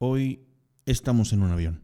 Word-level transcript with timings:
Hoy 0.00 0.46
estamos 0.86 1.32
en 1.32 1.42
un 1.42 1.50
avión. 1.50 1.80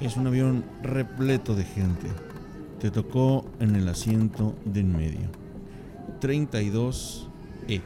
Es 0.00 0.16
un 0.16 0.26
avión 0.26 0.64
repleto 0.82 1.54
de 1.54 1.62
gente. 1.62 2.08
Te 2.80 2.90
tocó 2.90 3.44
en 3.60 3.76
el 3.76 3.86
asiento 3.86 4.56
de 4.64 4.80
en 4.80 4.90
medio. 4.90 5.30
32E. 6.20 7.80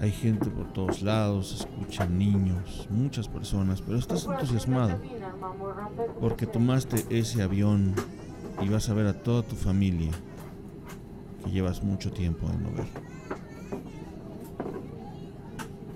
Hay 0.00 0.10
gente 0.10 0.48
por 0.48 0.72
todos 0.72 1.02
lados, 1.02 1.52
escuchan 1.60 2.16
niños, 2.16 2.88
muchas 2.88 3.28
personas, 3.28 3.82
pero 3.82 3.98
estás 3.98 4.24
entusiasmado 4.24 4.98
porque 6.18 6.46
tomaste 6.46 7.04
ese 7.10 7.42
avión 7.42 7.94
y 8.62 8.70
vas 8.70 8.88
a 8.88 8.94
ver 8.94 9.06
a 9.06 9.22
toda 9.22 9.42
tu 9.42 9.54
familia 9.54 10.12
que 11.44 11.50
llevas 11.50 11.82
mucho 11.82 12.10
tiempo 12.10 12.48
de 12.48 12.56
no 12.56 12.72
ver. 12.72 12.86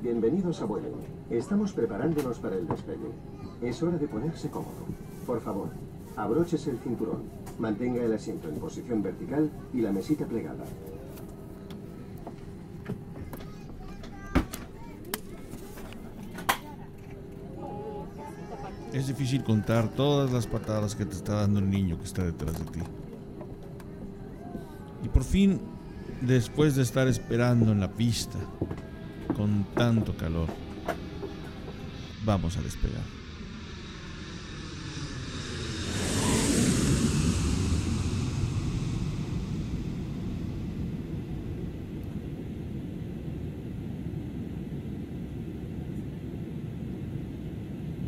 Bienvenidos 0.05 0.61
a 0.61 0.66
vuelo. 0.66 0.98
Estamos 1.30 1.73
preparándonos 1.73 2.38
para 2.38 2.56
el 2.56 2.69
despegue. 2.69 3.10
Es 3.62 3.83
hora 3.83 3.97
de 3.97 4.06
ponerse 4.06 4.51
cómodo. 4.51 4.84
Por 5.27 5.41
favor, 5.41 5.70
abróchese 6.15 6.73
el 6.73 6.79
cinturón, 6.79 7.23
mantenga 7.59 8.05
el 8.05 8.12
asiento 8.12 8.51
en 8.51 8.56
posición 8.56 9.02
vertical 9.02 9.51
y 9.73 9.80
la 9.80 9.93
mesita 9.93 10.27
plegada. 10.27 10.62
Es 18.93 19.07
difícil 19.07 19.43
contar 19.43 19.88
todas 19.88 20.30
las 20.30 20.46
patadas 20.46 20.95
que 20.95 21.07
te 21.07 21.15
está 21.15 21.37
dando 21.37 21.60
el 21.60 21.71
niño 21.71 21.96
que 21.96 22.05
está 22.05 22.23
detrás 22.23 22.59
de 22.59 22.71
ti. 22.73 22.80
Y 25.02 25.09
por 25.09 25.24
fin, 25.24 25.62
después 26.21 26.77
de 26.77 26.82
estar 26.82 27.09
esperando 27.09 27.73
en 27.73 27.80
la 27.80 27.91
pista, 27.91 28.38
con 29.37 29.64
tanto 29.74 30.16
calor, 30.16 30.48
vamos 32.24 32.56
a 32.56 32.62
despegar. 32.62 33.24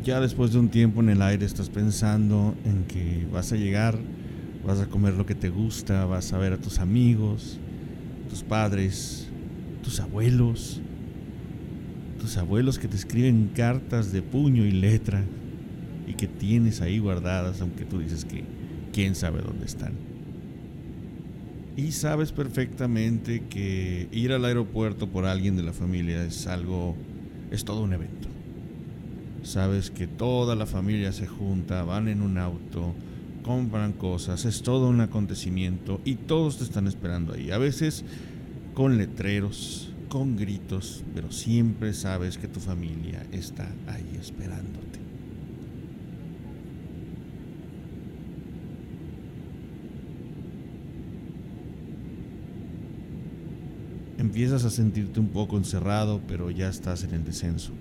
Ya 0.07 0.21
después 0.21 0.53
de 0.53 0.59
un 0.59 0.69
tiempo 0.69 1.01
en 1.01 1.09
el 1.09 1.21
aire 1.21 1.45
estás 1.45 1.69
pensando 1.69 2.55
en 2.63 2.85
que 2.85 3.27
vas 3.29 3.51
a 3.51 3.57
llegar, 3.57 3.99
vas 4.65 4.79
a 4.79 4.85
comer 4.85 5.15
lo 5.15 5.25
que 5.25 5.35
te 5.35 5.49
gusta, 5.49 6.05
vas 6.05 6.31
a 6.31 6.37
ver 6.37 6.53
a 6.53 6.57
tus 6.57 6.79
amigos, 6.79 7.59
tus 8.29 8.41
padres, 8.41 9.27
tus 9.83 9.99
abuelos, 9.99 10.79
tus 12.17 12.37
abuelos 12.37 12.79
que 12.79 12.87
te 12.87 12.95
escriben 12.95 13.51
cartas 13.55 14.11
de 14.11 14.21
puño 14.21 14.65
y 14.65 14.71
letra 14.71 15.23
y 16.07 16.13
que 16.13 16.27
tienes 16.27 16.81
ahí 16.81 16.99
guardadas, 16.99 17.61
aunque 17.61 17.85
tú 17.85 17.99
dices 17.99 18.25
que 18.25 18.43
quién 18.93 19.15
sabe 19.15 19.41
dónde 19.41 19.65
están. 19.65 19.93
Y 21.75 21.91
sabes 21.91 22.31
perfectamente 22.31 23.43
que 23.49 24.07
ir 24.11 24.31
al 24.31 24.45
aeropuerto 24.45 25.07
por 25.07 25.25
alguien 25.25 25.55
de 25.55 25.63
la 25.63 25.73
familia 25.73 26.23
es 26.23 26.47
algo, 26.47 26.95
es 27.51 27.65
todo 27.65 27.83
un 27.83 27.93
evento. 27.93 28.27
Sabes 29.43 29.91
que 29.91 30.07
toda 30.07 30.55
la 30.55 30.65
familia 30.65 31.11
se 31.11 31.27
junta, 31.27 31.83
van 31.83 32.07
en 32.07 32.21
un 32.21 32.37
auto, 32.39 32.95
compran 33.43 33.93
cosas, 33.93 34.45
es 34.45 34.63
todo 34.63 34.89
un 34.89 35.01
acontecimiento 35.01 36.01
y 36.03 36.15
todos 36.15 36.57
te 36.57 36.63
están 36.63 36.87
esperando 36.87 37.33
ahí. 37.33 37.51
A 37.51 37.59
veces 37.59 38.03
con 38.73 38.97
letreros, 38.97 39.89
con 40.07 40.37
gritos, 40.37 41.03
pero 41.13 41.31
siempre 41.31 41.93
sabes 41.93 42.37
que 42.37 42.47
tu 42.47 42.59
familia 42.59 43.25
está 43.31 43.67
ahí 43.87 44.17
esperándote. 44.19 44.99
Empiezas 54.17 54.65
a 54.65 54.69
sentirte 54.69 55.19
un 55.19 55.29
poco 55.29 55.57
encerrado, 55.57 56.21
pero 56.27 56.49
ya 56.49 56.69
estás 56.69 57.03
en 57.03 57.13
el 57.13 57.23
descenso. 57.23 57.71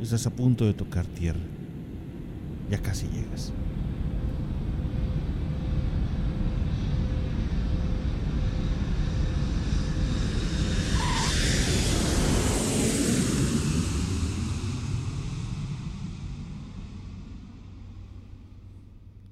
Estás 0.00 0.26
a 0.26 0.30
punto 0.30 0.66
de 0.66 0.74
tocar 0.74 1.06
tierra. 1.06 1.40
Ya 2.70 2.78
casi 2.78 3.06
llegas. 3.08 3.52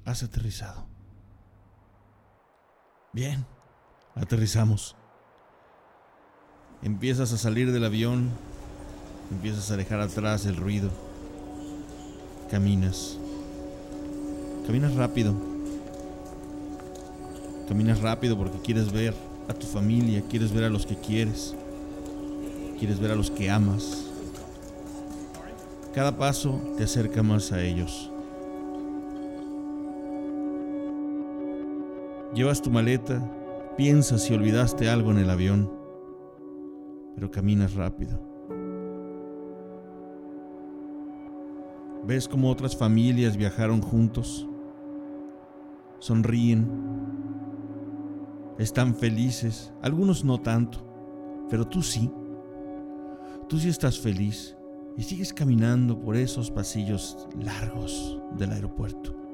Has 0.09 0.23
aterrizado. 0.23 0.87
Bien, 3.13 3.45
aterrizamos. 4.15 4.97
Empiezas 6.83 7.31
a 7.35 7.37
salir 7.37 7.73
del 7.73 7.85
avión, 7.85 8.31
empiezas 9.31 9.71
a 9.71 9.77
dejar 9.77 10.01
atrás 10.01 10.47
el 10.47 10.57
ruido. 10.57 10.89
Caminas. 12.51 13.19
Caminas 14.67 14.95
rápido. 14.95 15.35
Caminas 17.69 18.01
rápido 18.01 18.39
porque 18.39 18.63
quieres 18.63 18.91
ver 18.91 19.15
a 19.47 19.53
tu 19.53 19.67
familia, 19.67 20.23
quieres 20.27 20.53
ver 20.53 20.65
a 20.65 20.71
los 20.71 20.87
que 20.87 20.97
quieres, 20.97 21.55
quieres 22.79 22.99
ver 22.99 23.11
a 23.11 23.15
los 23.15 23.31
que 23.31 23.51
amas. 23.51 24.07
Cada 25.95 26.17
paso 26.17 26.63
te 26.79 26.85
acerca 26.85 27.23
más 27.23 27.53
a 27.53 27.61
ellos. 27.61 28.11
Llevas 32.34 32.61
tu 32.61 32.71
maleta, 32.71 33.27
piensas 33.77 34.22
si 34.22 34.34
olvidaste 34.34 34.91
algo 34.91 35.11
en 35.11 35.19
el 35.19 35.31
avión, 35.31 35.72
pero 37.15 37.31
caminas 37.31 37.75
rápido. 37.75 38.21
Ves 42.06 42.28
cómo 42.28 42.50
otras 42.50 42.77
familias 42.77 43.37
viajaron 43.37 43.81
juntos, 43.81 44.47
sonríen, 46.00 46.69
están 48.59 48.94
felices, 48.94 49.72
algunos 49.83 50.22
no 50.22 50.38
tanto, 50.38 50.81
pero 51.49 51.67
tú 51.67 51.83
sí. 51.83 52.11
Tú 53.49 53.59
sí 53.59 53.71
estás 53.71 53.99
feliz 53.99 54.55
y 54.99 55.03
sigues 55.03 55.33
caminando 55.33 55.99
por 55.99 56.15
esos 56.15 56.50
pasillos 56.50 57.27
largos 57.41 58.21
del 58.37 58.53
aeropuerto. 58.53 59.28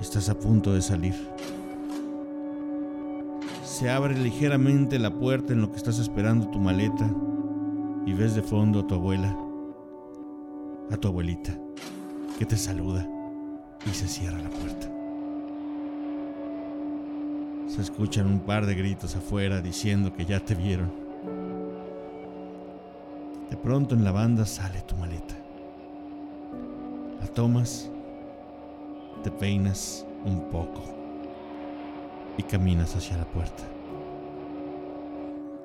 Estás 0.00 0.28
a 0.28 0.38
punto 0.38 0.72
de 0.72 0.80
salir. 0.80 1.14
Se 3.64 3.90
abre 3.90 4.16
ligeramente 4.16 4.98
la 4.98 5.12
puerta 5.12 5.52
en 5.52 5.60
lo 5.60 5.70
que 5.70 5.76
estás 5.76 5.98
esperando 5.98 6.48
tu 6.48 6.60
maleta 6.60 7.10
y 8.06 8.12
ves 8.12 8.36
de 8.36 8.42
fondo 8.42 8.80
a 8.80 8.86
tu 8.86 8.94
abuela, 8.94 9.36
a 10.92 10.96
tu 10.96 11.08
abuelita, 11.08 11.58
que 12.38 12.46
te 12.46 12.56
saluda 12.56 13.08
y 13.86 13.90
se 13.90 14.06
cierra 14.06 14.38
la 14.38 14.50
puerta. 14.50 14.88
Se 17.66 17.82
escuchan 17.82 18.26
un 18.26 18.40
par 18.40 18.66
de 18.66 18.76
gritos 18.76 19.16
afuera 19.16 19.60
diciendo 19.60 20.12
que 20.12 20.24
ya 20.24 20.38
te 20.38 20.54
vieron. 20.54 20.92
De 23.50 23.56
pronto 23.56 23.96
en 23.96 24.04
la 24.04 24.12
banda 24.12 24.46
sale 24.46 24.80
tu 24.82 24.96
maleta. 24.96 25.34
La 27.20 27.26
tomas 27.26 27.90
te 29.18 29.30
peinas 29.30 30.06
un 30.24 30.48
poco 30.50 30.82
y 32.36 32.42
caminas 32.42 32.94
hacia 32.96 33.16
la 33.16 33.24
puerta. 33.24 33.64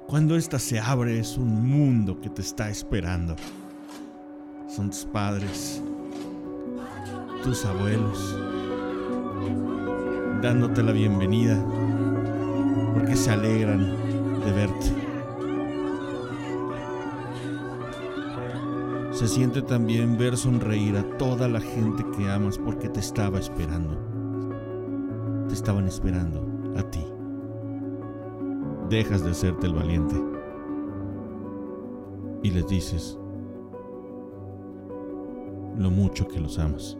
Cuando 0.07 0.35
ésta 0.35 0.59
se 0.59 0.79
abre 0.79 1.19
es 1.19 1.37
un 1.37 1.67
mundo 1.67 2.19
que 2.19 2.29
te 2.29 2.41
está 2.41 2.69
esperando. 2.69 3.35
Son 4.67 4.89
tus 4.89 5.05
padres, 5.05 5.81
tus 7.43 7.65
abuelos, 7.65 8.37
dándote 10.41 10.83
la 10.83 10.91
bienvenida 10.91 11.63
porque 12.93 13.15
se 13.15 13.31
alegran 13.31 13.95
de 14.43 14.51
verte. 14.51 15.02
Se 19.13 19.27
siente 19.27 19.61
también 19.61 20.17
ver 20.17 20.35
sonreír 20.35 20.97
a 20.97 21.17
toda 21.17 21.47
la 21.47 21.61
gente 21.61 22.03
que 22.17 22.27
amas 22.27 22.57
porque 22.57 22.89
te 22.89 22.99
estaba 22.99 23.37
esperando. 23.37 23.95
Te 25.47 25.53
estaban 25.53 25.85
esperando 25.85 26.43
a 26.75 26.81
ti. 26.89 27.05
Dejas 28.89 29.23
de 29.23 29.29
hacerte 29.29 29.67
el 29.67 29.75
valiente. 29.75 30.15
Y 32.41 32.49
les 32.49 32.67
dices 32.67 33.19
lo 35.77 35.91
mucho 35.91 36.27
que 36.27 36.39
los 36.39 36.57
amas. 36.57 36.97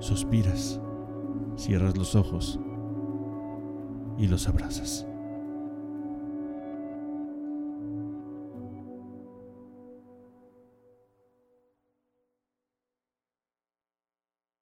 suspiras, 0.00 0.80
cierras 1.56 1.98
los 1.98 2.14
ojos 2.14 2.58
y 4.18 4.26
los 4.26 4.48
abrazas. 4.48 5.07